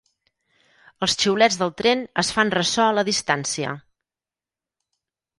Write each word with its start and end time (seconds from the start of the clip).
Els 1.07 1.15
xiulets 1.23 1.57
del 1.59 1.73
tren 1.81 2.01
es 2.21 2.31
fan 2.37 2.51
ressò 2.55 2.85
a 2.85 2.95
la 2.99 3.03
distància. 3.09 3.75